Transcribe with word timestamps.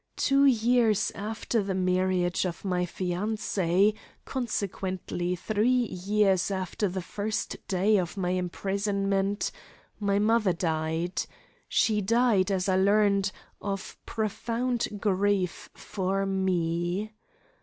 Two 0.17 0.45
years 0.45 1.11
after 1.13 1.61
the 1.61 1.75
marriage 1.75 2.43
of 2.43 2.65
my 2.65 2.87
fiancee, 2.87 3.93
consequently 4.25 5.35
three 5.35 5.69
years 5.69 6.49
after 6.49 6.89
the 6.89 7.03
first 7.03 7.57
day 7.67 7.97
of 7.99 8.17
my 8.17 8.31
imprisonment, 8.31 9.51
my 9.99 10.17
mother 10.17 10.53
died 10.53 11.21
she 11.69 12.01
died, 12.01 12.49
as 12.51 12.67
I 12.67 12.77
learned, 12.77 13.31
of 13.61 13.95
profound 14.07 14.87
grief 14.99 15.69
for 15.75 16.25
me. 16.25 17.13